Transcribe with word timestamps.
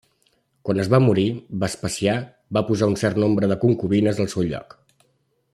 Quan 0.67 0.79
es 0.83 0.87
va 0.93 0.99
morir, 1.07 1.25
Vespasià 1.65 2.15
va 2.59 2.65
posar 2.71 2.91
un 2.95 2.99
cert 3.05 3.23
nombre 3.27 3.53
de 3.53 3.61
concubines 3.67 4.25
al 4.27 4.35
seu 4.37 4.51
lloc. 4.53 4.79